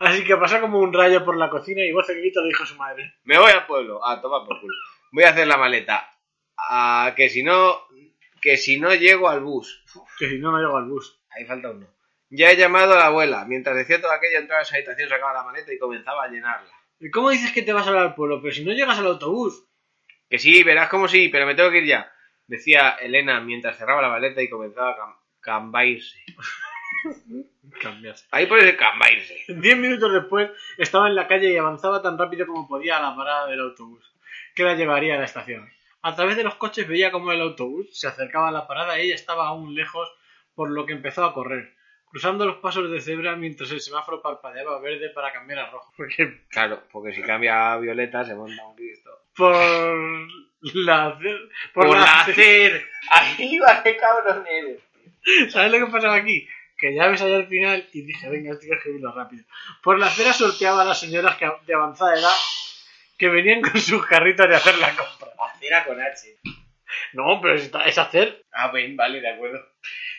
[0.00, 2.64] Así que pasó como un rayo por la cocina y voz en grito le dijo
[2.64, 3.14] a su madre.
[3.22, 4.74] Me voy al pueblo, a tomar por culo.
[5.12, 6.10] Voy a hacer la maleta.
[7.14, 7.82] Que si no,
[8.42, 9.84] que si no llego al bus.
[10.18, 11.20] Que si no, no llego al bus.
[11.30, 11.86] Ahí falta uno.
[12.30, 13.44] Ya he llamado a la abuela.
[13.46, 16.70] Mientras decía todo aquello, entraba en su habitación, sacaba la maleta y comenzaba a llenarla.
[16.98, 18.40] ¿Y cómo dices que te vas a ir al pueblo?
[18.42, 19.64] Pero si no llegas al autobús.
[20.28, 22.10] Que sí, verás como sí, pero me tengo que ir ya.
[22.46, 26.18] Decía Elena mientras cerraba la maleta y comenzaba a cam- cambairse.
[27.80, 28.26] Cambias.
[28.30, 29.44] Ahí pone cambairse.
[29.48, 33.16] Diez minutos después estaba en la calle y avanzaba tan rápido como podía a la
[33.16, 34.14] parada del autobús,
[34.54, 35.68] que la llevaría a la estación.
[36.02, 39.06] A través de los coches veía cómo el autobús se acercaba a la parada y
[39.06, 40.08] ella estaba aún lejos,
[40.54, 41.74] por lo que empezó a correr.
[42.16, 45.92] Cruzando los pasos de cebra mientras el semáforo parpadeaba verde para cambiar a rojo.
[45.94, 49.10] Porque Claro, porque si cambia a violeta se monta un Cristo.
[49.36, 49.54] por
[50.74, 51.18] la
[51.74, 52.86] por, Por la la acer- hacer.
[53.10, 54.80] Ahí va, qué cabrón eres.
[55.52, 56.48] ¿Sabes lo que pasaba aquí?
[56.78, 59.44] Que ya ves allá al final y dije, venga, estoy que escribirlo rápido.
[59.82, 62.34] Por la acera sorteaba a las señoras de avanzada edad
[63.18, 65.28] que venían con sus carritos de hacer la compra.
[65.52, 66.36] Acera con H.
[67.12, 68.42] No, pero es, es hacer.
[68.52, 69.60] Ah, bien, vale, de acuerdo.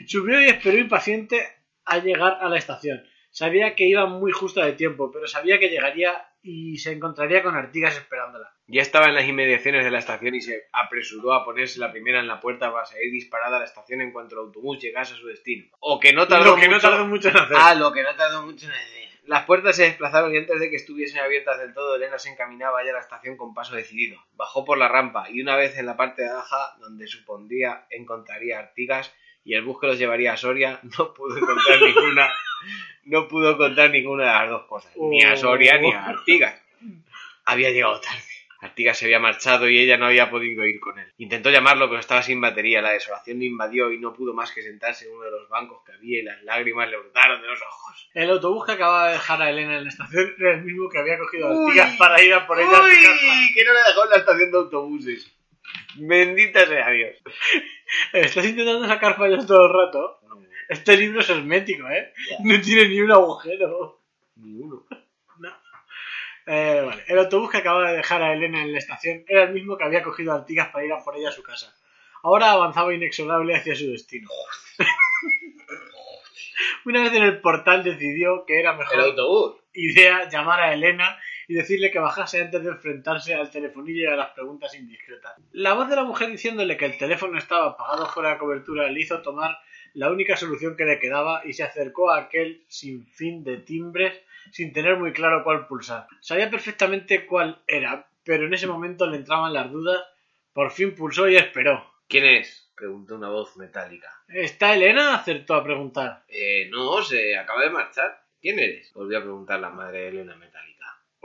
[0.06, 1.57] Subió y esperó impaciente
[1.88, 3.04] a llegar a la estación.
[3.32, 7.56] Sabía que iba muy justo de tiempo, pero sabía que llegaría y se encontraría con
[7.56, 8.52] Artigas esperándola.
[8.68, 12.20] Ya estaba en las inmediaciones de la estación y se apresuró a ponerse la primera
[12.20, 15.18] en la puerta para salir disparada a la estación en cuanto el autobús llegase a
[15.18, 15.68] su destino.
[15.80, 17.58] O que no tardó Lo que no mucho- tardó mucho en hacer.
[17.60, 19.08] Ah, lo que no tardó mucho en hacer.
[19.26, 22.84] Las puertas se desplazaron y antes de que estuviesen abiertas del todo, Elena se encaminaba
[22.86, 24.18] ya a la estación con paso decidido.
[24.34, 28.58] Bajó por la rampa y una vez en la parte de abajo, donde supondría encontraría
[28.60, 29.14] Artigas
[29.48, 32.30] y el bus que los llevaría a Soria, no pudo encontrar ninguna,
[33.06, 36.62] no pudo encontrar ninguna de las dos cosas, ni a Soria ni a Artigas.
[37.46, 38.24] Había llegado tarde.
[38.60, 41.14] Artigas se había marchado y ella no había podido ir con él.
[41.20, 42.82] Intentó llamarlo, pero estaba sin batería.
[42.82, 45.82] La desolación le invadió y no pudo más que sentarse en uno de los bancos
[45.86, 48.10] que había y las lágrimas le brotaron de los ojos.
[48.16, 50.98] El autobús que acababa de dejar a Elena en la estación era el mismo que
[50.98, 51.80] había cogido a Uy.
[51.80, 53.12] Artigas para ir a por ella a su casa.
[53.12, 53.54] ¡Uy!
[53.54, 55.37] Que no le dejó en la estación de autobuses.
[55.96, 57.16] Bendita sea Dios.
[58.14, 60.20] Estás intentando sacar fallos todo el rato.
[60.70, 62.14] Este libro es hermético, ¿eh?
[62.44, 64.02] No tiene ni un agujero.
[64.36, 64.86] Ni uno.
[66.50, 67.04] Eh, vale.
[67.08, 69.84] El autobús que acababa de dejar a Elena en la estación era el mismo que
[69.84, 71.76] había cogido a Artigas para ir a por ella a su casa.
[72.24, 74.30] Ahora avanzaba inexorable hacia su destino.
[76.86, 79.58] Una vez en el portal decidió que era mejor El autobús.
[79.74, 84.16] idea llamar a Elena y decirle que bajase antes de enfrentarse al telefonillo y a
[84.16, 85.34] las preguntas indiscretas.
[85.52, 89.00] La voz de la mujer diciéndole que el teléfono estaba apagado fuera de cobertura le
[89.00, 89.58] hizo tomar
[89.94, 94.14] la única solución que le quedaba y se acercó a aquel sinfín de timbres
[94.52, 96.08] sin tener muy claro cuál pulsar.
[96.22, 100.04] Sabía perfectamente cuál era, pero en ese momento le entraban las dudas.
[100.54, 101.94] Por fin pulsó y esperó.
[102.08, 102.72] ¿Quién es?
[102.76, 104.10] Preguntó una voz metálica.
[104.28, 105.16] ¿Está Elena?
[105.16, 106.24] acertó a preguntar.
[106.28, 108.24] Eh, no, se acaba de marchar.
[108.40, 108.94] ¿Quién eres?
[108.94, 110.77] Volvió a preguntar la madre de Elena metálica.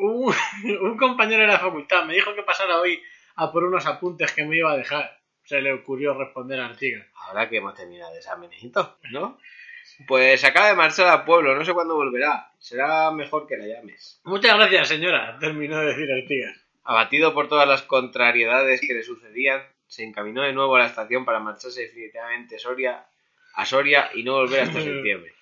[0.03, 0.35] Un,
[0.81, 3.01] un compañero de la facultad me dijo que pasara hoy
[3.37, 5.19] a por unos apuntes que me iba a dejar.
[5.45, 7.07] Se le ocurrió responder a Artigas.
[7.15, 9.39] Ahora que hemos terminado el examenito, ¿no?
[10.07, 12.53] Pues acaba de marchar al pueblo, no sé cuándo volverá.
[12.59, 14.21] Será mejor que la llames.
[14.25, 16.57] Muchas gracias, señora, terminó de decir Artigas.
[16.85, 21.25] Abatido por todas las contrariedades que le sucedían, se encaminó de nuevo a la estación
[21.25, 23.07] para marcharse definitivamente Soria,
[23.55, 25.33] a Soria y no volver hasta septiembre.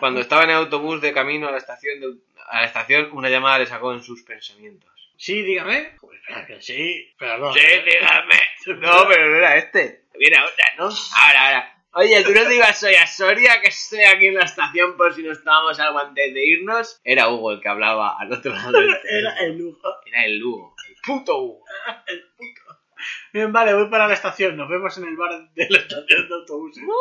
[0.00, 2.14] Cuando estaba en el autobús de camino a la estación, de-
[2.48, 4.90] a la estación una llamada le sacó en sus pensamientos.
[5.16, 5.96] Sí, dígame.
[6.00, 7.54] Pues claro que sí, perdón.
[7.54, 8.34] dígame.
[8.66, 10.06] No, pero no era este.
[10.18, 10.84] Viene otra, ¿no?
[10.86, 11.72] Ahora, ahora.
[11.92, 15.14] Oye, tú no te ibas hoy a Soria, que estoy aquí en la estación por
[15.14, 17.00] si nos estábamos algo antes de irnos.
[17.04, 19.08] Era Hugo el que hablaba al otro lado del teléfono.
[19.30, 19.88] Era el lujo.
[20.04, 20.74] Era el Hugo.
[20.88, 21.64] El puto Hugo.
[23.32, 24.56] Bien, vale, voy para la estación.
[24.56, 26.82] Nos vemos en el bar de la estación de autobuses.
[26.82, 26.94] Muy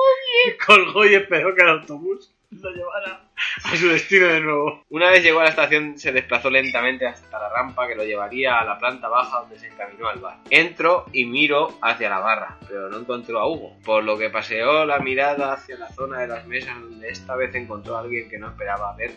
[0.45, 0.57] bien.
[0.65, 3.21] Colgó y esperó que el autobús lo llevara
[3.63, 4.83] a su destino de nuevo.
[4.89, 8.59] Una vez llegó a la estación, se desplazó lentamente hasta la rampa que lo llevaría
[8.59, 10.37] a la planta baja donde se encaminó al bar.
[10.49, 14.85] Entró y miró hacia la barra, pero no encontró a Hugo, por lo que paseó
[14.85, 18.37] la mirada hacia la zona de las mesas donde esta vez encontró a alguien que
[18.37, 19.11] no esperaba ver.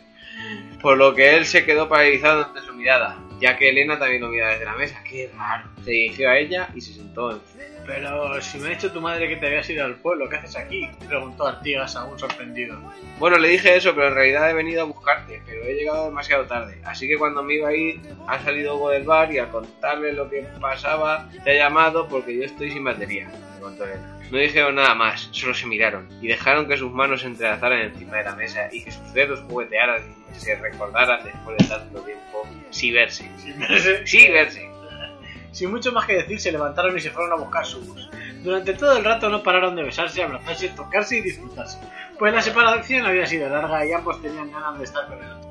[0.80, 4.28] Por lo que él se quedó paralizado ante su mirada, ya que Elena también lo
[4.28, 5.02] miraba desde la mesa.
[5.04, 5.68] ¡Qué raro!
[5.84, 7.40] Se dirigió a ella y se sentó en
[7.86, 10.56] Pero si me ha dicho tu madre que te habías ido al pueblo, ¿qué haces
[10.56, 10.88] aquí?
[11.06, 12.78] Preguntó Artigas aún sorprendido.
[13.18, 16.44] Bueno, le dije eso, pero en realidad he venido a buscarte, pero he llegado demasiado
[16.46, 16.80] tarde.
[16.84, 20.12] Así que cuando me iba a ir, ha salido Hugo del bar y al contarle
[20.12, 24.18] lo que pasaba, te ha llamado porque yo estoy sin batería, me contó Elena.
[24.30, 28.18] No dijeron nada más, solo se miraron y dejaron que sus manos se entrelazaran encima
[28.18, 32.46] de la mesa y que sus dedos juguetearan y se recordaran después de tanto tiempo,
[32.70, 33.30] sí verse.
[33.38, 34.68] Sin verse, Sí verse.
[35.52, 38.08] Sin mucho más que decir, se levantaron y se fueron a buscar su bus.
[38.42, 41.78] Durante todo el rato no pararon de besarse, abrazarse, tocarse y disfrutarse.
[42.18, 45.50] Pues la separación había sido larga y ambos tenían ganas de estar con el otro.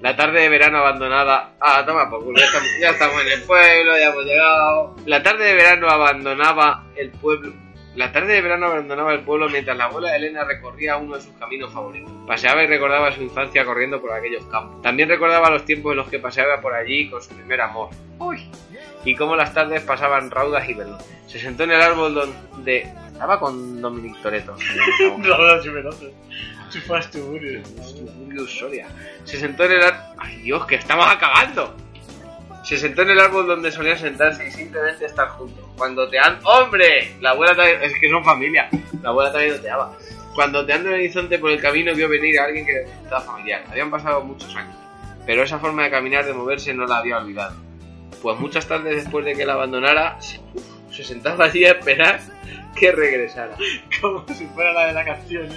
[0.00, 1.52] La tarde de verano abandonada.
[1.58, 4.96] Ah, toma por culo, ya estamos, ya estamos en el pueblo, ya hemos llegado.
[5.06, 7.54] La tarde de verano abandonaba el pueblo.
[7.96, 11.22] La tarde de verano abandonaba el pueblo mientras la abuela de Elena recorría uno de
[11.22, 12.10] sus caminos favoritos.
[12.26, 14.82] Paseaba y recordaba su infancia corriendo por aquellos campos.
[14.82, 17.90] También recordaba los tiempos en los que paseaba por allí con su primer amor.
[18.18, 18.48] Uy.
[19.04, 21.06] Y cómo las tardes pasaban raudas y veloces.
[21.28, 24.56] Se sentó en el árbol donde estaba con Dominic Toretto.
[25.22, 26.12] Raúl Chimerote.
[26.70, 27.62] Chupaste Uri.
[28.18, 28.88] Julius Soria.
[29.24, 30.16] Se sentó en el árbol.
[30.18, 31.76] ¡Ay Dios, que estamos acabando!
[32.64, 35.64] Se sentó en el árbol donde solía sentarse y simplemente estar juntos.
[35.76, 36.38] Cuando te han.
[36.44, 37.14] ¡Hombre!
[37.20, 37.82] La abuela también.
[37.82, 38.68] Es que son familia.
[39.02, 39.92] La abuela también te ama.
[40.34, 43.64] Cuando ondeando el horizonte por el camino vio venir a alguien que le resultaba familiar.
[43.70, 44.74] Habían pasado muchos años,
[45.26, 47.54] pero esa forma de caminar, de moverse, no la había olvidado.
[48.20, 52.20] Pues muchas tardes después de que la abandonara, se, uf, se sentaba allí a esperar
[52.74, 53.56] que regresara.
[54.00, 55.48] Como si fuera la de la canción.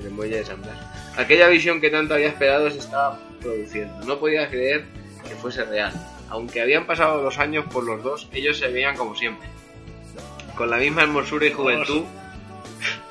[0.00, 0.78] el muelle de San Blas.
[1.18, 4.06] Aquella visión que tanto había esperado se estaba produciendo.
[4.06, 4.84] No podía creer
[5.28, 5.92] que fuese real.
[6.32, 9.46] Aunque habían pasado los años por los dos, ellos se veían como siempre.
[10.56, 12.04] Con la misma hermosura y juventud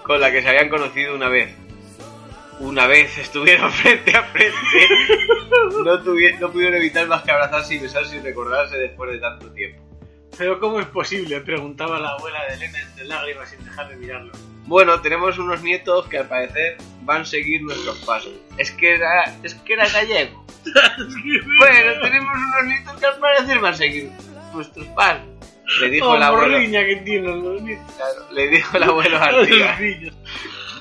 [0.02, 1.56] con la que se habían conocido una vez.
[2.60, 4.56] Una vez estuvieron frente a frente.
[5.86, 9.84] No pudieron evitar más que abrazarse y besarse y recordarse después de tanto tiempo.
[10.36, 11.42] Pero ¿cómo es posible?
[11.42, 14.32] Preguntaba la abuela de Elena entre lágrimas sin dejar de mirarlo.
[14.66, 18.34] Bueno, tenemos unos nietos que al parecer van a seguir nuestros pasos.
[18.58, 20.41] Es que era, es que era gallego.
[20.64, 24.12] Bueno, tenemos unos nietos que al parecer van a seguir
[24.54, 25.22] nuestros pasos.
[25.80, 26.48] Le dijo el oh, abuelo.
[26.50, 27.62] morriña que tienen los.
[27.62, 29.80] Claro, le dijo el abuelo Artigas.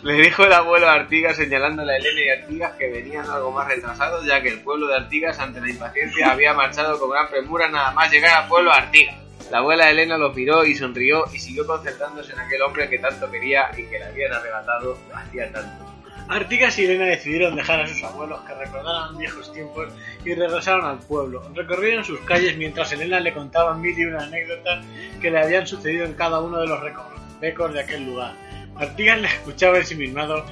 [0.02, 4.24] Le dijo el abuelo Artigas señalándole a Elena y Artigas que venían algo más retrasados,
[4.26, 7.92] ya que el pueblo de Artigas, ante la impaciencia, había marchado con gran premura nada
[7.92, 9.16] más llegar al pueblo de Artigas.
[9.50, 13.30] La abuela Elena los miró y sonrió y siguió concentrándose en aquel hombre que tanto
[13.30, 15.89] quería y que le habían arrebatado hacía tanto.
[16.30, 19.88] Artigas y Elena decidieron dejar a sus abuelos que recordaran viejos tiempos
[20.24, 21.42] y regresaron al pueblo.
[21.56, 24.84] Recorrieron sus calles mientras Elena le contaba mil y una anécdotas
[25.20, 28.36] que le habían sucedido en cada uno de los recovecos de aquel lugar.
[28.76, 30.46] Artigas le escuchaba ensimismado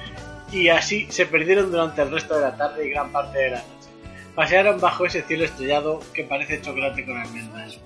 [0.51, 3.59] y así se perdieron durante el resto de la tarde y gran parte de la
[3.59, 3.89] noche.
[4.35, 7.79] Pasearon bajo ese cielo estrellado que parece chocolate con almendras.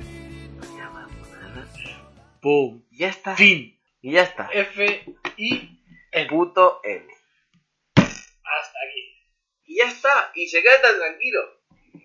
[2.41, 2.81] ¡Pum!
[2.89, 3.35] Ya está.
[3.35, 3.77] Fin.
[4.01, 4.49] Y ya está.
[4.51, 5.79] F I
[6.11, 6.27] N.
[6.27, 7.12] Puto N.
[8.59, 9.27] Hasta aquí.
[9.65, 10.31] Y ya está.
[10.35, 11.41] Y se queda tan tranquilo.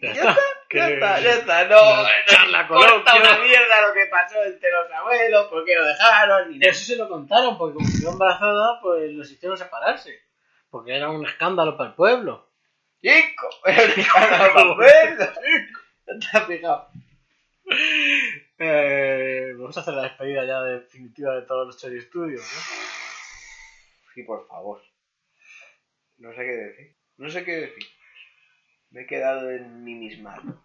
[0.01, 0.37] Ya, Ya está,
[0.69, 1.65] Que- ya está, ya está.
[1.65, 3.21] No, no Charla importa coloquio.
[3.21, 6.67] una mierda lo que pasó entre los abuelos, por qué lo dejaron, ni.
[6.67, 10.15] Eso se lo contaron, porque como quedó embarazada, pues los hicieron separarse.
[10.71, 12.51] Porque era un escándalo para el pueblo.
[13.01, 14.77] Chico, el escándalo para el
[15.17, 15.33] pueblo.
[16.07, 16.89] ¿No te has fijado?
[18.59, 24.13] Eh, vamos a hacer la despedida ya definitiva de todos los Cherry Studios, ¿no?
[24.15, 24.83] Sí, por favor.
[26.19, 26.97] No sé qué decir.
[27.17, 27.85] No sé qué decir.
[28.91, 30.65] Me he quedado en mí misma.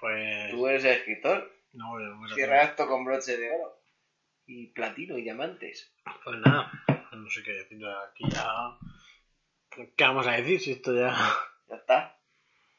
[0.00, 0.50] Pues.
[0.50, 1.52] Tú eres el escritor.
[1.72, 3.80] No, bueno, Cierra esto con broche de oro.
[4.46, 5.94] Y platino y diamantes.
[6.24, 6.70] pues nada,
[7.12, 8.78] no sé qué decir aquí ya.
[9.70, 11.14] ¿Qué vamos a decir si esto ya.
[11.68, 12.18] Ya está.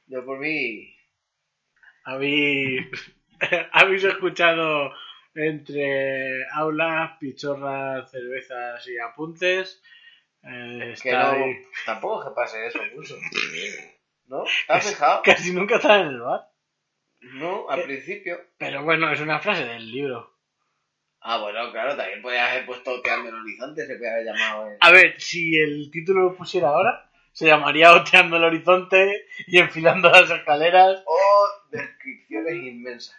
[0.05, 0.95] Yo por mí.
[2.03, 2.87] Habéis,
[3.71, 4.93] habéis escuchado
[5.33, 9.81] entre aulas, pichorras, cervezas y apuntes.
[10.45, 11.19] Eh, Que no.
[11.33, 13.15] estáis- Tampoco es que pase eso mucho.
[14.27, 14.43] ¿No?
[14.67, 15.21] ¿Te has fijado?
[15.23, 16.49] Casi nunca están en el bar.
[17.21, 18.39] No, al principio.
[18.57, 20.31] Pero bueno, es una frase del libro.
[21.21, 24.67] Ah, bueno, claro, también podías haber puesto Oteando el Horizonte, se podía haber llamado.
[24.69, 29.57] el- A ver, si el título lo pusiera ahora, se llamaría Oteando el Horizonte y
[29.59, 33.15] Enfilando las Escaleras O descripciones inmensas.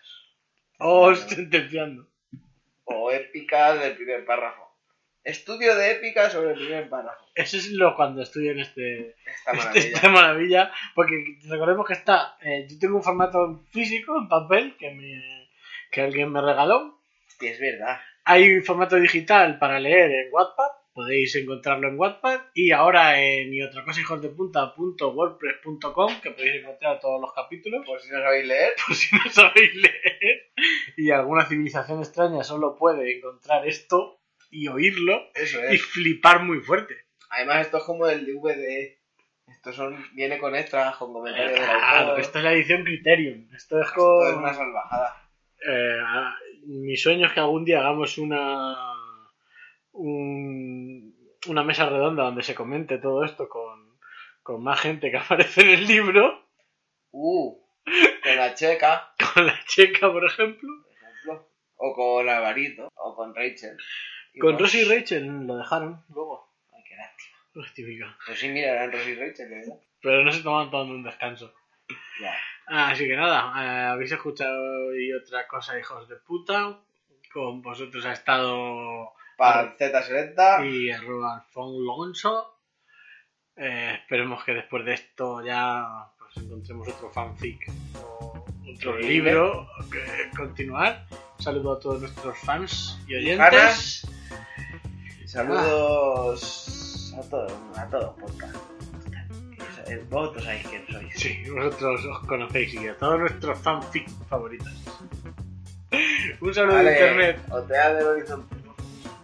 [0.79, 2.07] o Sentenciando.
[2.85, 4.64] O épicas del primer párrafo.
[5.25, 7.25] Estudio de épica sobre el primer párrafo.
[7.35, 9.95] Eso es lo cuando estoy en este, Esta este- maravilla.
[9.97, 10.73] esta maravilla.
[10.95, 11.15] Porque
[11.49, 12.37] recordemos que está.
[12.43, 15.49] eh, yo tengo un formato físico en papel que, me,
[15.91, 16.99] que alguien me regaló.
[17.39, 17.99] Sí, es verdad.
[18.27, 23.61] Hay formato digital para leer en Wattpad, podéis encontrarlo en Wattpad y ahora en y
[23.63, 24.29] otra cosa hijos de
[26.23, 28.73] que podéis encontrar todos los capítulos Por si no sabéis leer.
[28.87, 30.51] por si no sabéis leer
[30.97, 34.19] y alguna civilización extraña solo puede encontrar esto
[34.55, 36.95] y oírlo Eso y flipar muy fuerte.
[37.31, 38.97] Además, esto es como el DVD.
[39.49, 42.21] Esto son, viene con extras, con comentarios del Claro, autor.
[42.21, 43.49] esto es la edición Criterion.
[43.55, 44.43] Esto es Esto es con...
[44.43, 45.29] una salvajada.
[45.67, 46.37] Eh, a-
[46.67, 48.77] mi sueño es que algún día hagamos una
[49.93, 51.15] un-
[51.47, 53.99] una mesa redonda donde se comente todo esto con,
[54.43, 56.43] con más gente que aparece en el libro,
[57.17, 57.57] Uh,
[58.25, 60.69] con la checa, con la checa, por ejemplo.
[60.83, 61.49] por ejemplo.
[61.77, 62.89] O con Alvarito.
[62.97, 63.77] O con Rachel.
[64.41, 66.49] Con vos- Rosy y Rachel lo dejaron luego.
[66.75, 67.37] Ay, qué lástima.
[68.27, 69.75] Pues sí, mira, eran Rosy y Rachel, verdad.
[70.03, 71.53] Pero no se toman tomando un descanso.
[72.21, 72.35] Ya.
[72.67, 76.79] Así que nada, eh, habéis escuchado y otra cosa, hijos de puta.
[77.33, 80.65] Con vosotros ha estado Panceta selecta.
[80.65, 82.59] y arroba Alfonso.
[83.57, 85.85] Eh, esperemos que después de esto ya
[86.19, 87.69] pues, encontremos otro fanfic
[88.03, 91.07] o otro libro que continuar.
[91.39, 94.07] Un saludo a todos nuestros fans y oyentes.
[95.35, 98.55] Saludos a todos, a todos, podcast.
[99.89, 101.13] Eh, Vosotros sabéis quién sois.
[101.17, 104.73] Sí, vosotros os conocéis y a todos nuestros fanfic favoritos.
[106.41, 107.39] Un saludo de Vale, internet.
[107.51, 108.55] Otea del horizonte.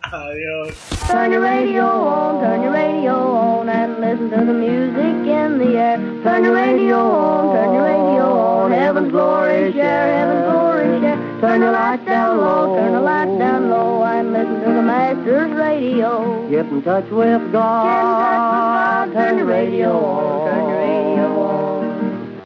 [0.03, 0.75] Adiós.
[1.09, 5.79] Turn your radio on, turn your radio on, and listen to the music in the
[5.79, 5.99] air.
[6.25, 8.73] Turn your radio on, turn your radio on.
[8.73, 11.19] Heaven's glory share, heaven's glory share.
[11.41, 13.90] Turn the lights down low, turn the lights down low,
[15.25, 16.49] the Master's radio.
[16.49, 19.13] Get in touch with Get in touch with God.
[19.13, 22.43] Turn your radio on, turn radio on.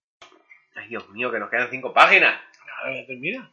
[0.76, 2.34] Ay, Dios mío, que nos quedan cinco páginas.
[2.82, 3.50] A ver, termina.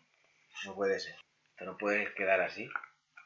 [0.65, 1.15] No puede ser.
[1.51, 2.69] Esto no puede quedar así.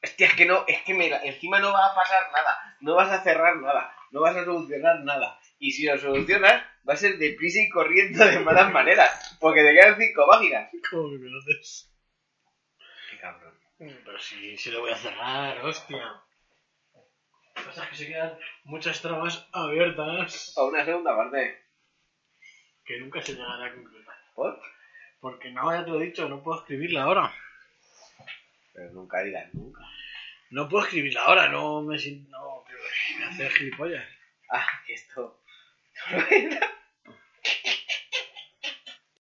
[0.03, 2.77] Hostia, es que no, es que mira, encima no va a pasar nada.
[2.81, 3.91] No vas a cerrar nada.
[4.11, 5.39] No vas a solucionar nada.
[5.59, 9.37] Y si lo solucionas, va a ser deprisa y corriendo de malas maneras.
[9.39, 10.69] Porque te quedan cinco páginas.
[10.91, 11.89] ¿Cómo me conoces?
[14.03, 15.97] Pero si, si lo voy a cerrar, hostia.
[16.93, 21.63] Lo que pasa es que se quedan muchas tramas abiertas A una segunda parte.
[22.85, 24.15] que nunca se llegará a concretar.
[24.33, 24.61] ¿Por?
[25.19, 27.33] Porque no, ya te lo he dicho, no puedo escribirla ahora.
[28.73, 29.81] Pero nunca digas nunca.
[30.51, 32.29] No puedo escribirla ahora, no me siento.
[32.29, 34.05] No, que me hace gilipollas.
[34.49, 35.41] Ah, que esto.